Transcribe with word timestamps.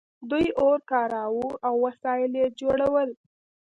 دوی 0.29 0.47
اور 0.61 0.77
کاراوه 0.91 1.47
او 1.67 1.73
وسایل 1.85 2.31
یې 2.41 2.47
جوړول. 2.59 3.09